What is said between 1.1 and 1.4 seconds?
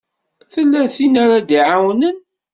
ara